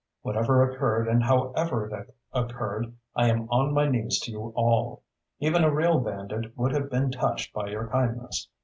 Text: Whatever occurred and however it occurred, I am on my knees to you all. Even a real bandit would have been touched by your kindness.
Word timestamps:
Whatever 0.23 0.63
occurred 0.67 1.07
and 1.07 1.21
however 1.23 1.87
it 1.95 2.15
occurred, 2.33 2.91
I 3.15 3.27
am 3.29 3.47
on 3.51 3.71
my 3.71 3.87
knees 3.87 4.19
to 4.21 4.31
you 4.31 4.51
all. 4.55 5.03
Even 5.37 5.63
a 5.63 5.71
real 5.71 5.99
bandit 5.99 6.57
would 6.57 6.71
have 6.73 6.89
been 6.89 7.11
touched 7.11 7.53
by 7.53 7.67
your 7.67 7.85
kindness. 7.87 8.47